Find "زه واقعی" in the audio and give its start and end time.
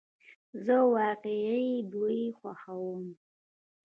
0.65-1.69